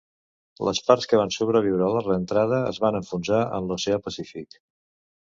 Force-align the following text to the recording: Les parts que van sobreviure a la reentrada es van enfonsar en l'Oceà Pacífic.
Les 0.67 0.79
parts 0.87 1.07
que 1.11 1.19
van 1.21 1.33
sobreviure 1.35 1.87
a 1.89 1.91
la 1.97 2.03
reentrada 2.07 2.65
es 2.73 2.83
van 2.87 3.01
enfonsar 3.03 3.47
en 3.61 3.71
l'Oceà 3.73 4.05
Pacífic. 4.09 4.63